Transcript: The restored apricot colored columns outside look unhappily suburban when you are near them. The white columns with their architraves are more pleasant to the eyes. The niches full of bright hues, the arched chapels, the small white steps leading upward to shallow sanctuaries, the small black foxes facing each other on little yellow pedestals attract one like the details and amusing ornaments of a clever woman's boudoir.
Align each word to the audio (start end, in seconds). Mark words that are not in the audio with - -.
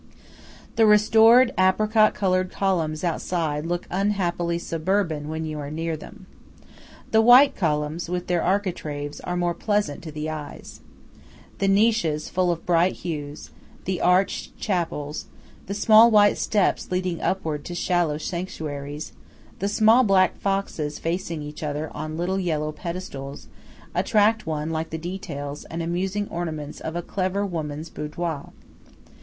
The 0.77 0.87
restored 0.87 1.53
apricot 1.59 2.15
colored 2.15 2.49
columns 2.49 3.03
outside 3.03 3.67
look 3.67 3.85
unhappily 3.91 4.57
suburban 4.57 5.29
when 5.29 5.45
you 5.45 5.59
are 5.59 5.69
near 5.69 5.95
them. 5.95 6.25
The 7.11 7.21
white 7.21 7.55
columns 7.55 8.09
with 8.09 8.25
their 8.25 8.41
architraves 8.41 9.19
are 9.19 9.37
more 9.37 9.53
pleasant 9.53 10.01
to 10.03 10.11
the 10.11 10.27
eyes. 10.27 10.81
The 11.59 11.67
niches 11.67 12.29
full 12.29 12.51
of 12.51 12.65
bright 12.65 12.93
hues, 12.93 13.51
the 13.85 14.01
arched 14.01 14.57
chapels, 14.57 15.27
the 15.67 15.75
small 15.75 16.09
white 16.09 16.39
steps 16.39 16.89
leading 16.89 17.21
upward 17.21 17.63
to 17.65 17.75
shallow 17.75 18.17
sanctuaries, 18.17 19.13
the 19.59 19.69
small 19.69 20.03
black 20.03 20.35
foxes 20.35 20.97
facing 20.97 21.43
each 21.43 21.61
other 21.61 21.91
on 21.95 22.17
little 22.17 22.39
yellow 22.39 22.71
pedestals 22.71 23.47
attract 23.93 24.47
one 24.47 24.71
like 24.71 24.89
the 24.89 24.97
details 24.97 25.63
and 25.65 25.83
amusing 25.83 26.27
ornaments 26.29 26.79
of 26.79 26.95
a 26.95 27.03
clever 27.03 27.45
woman's 27.45 27.91
boudoir. 27.91 28.49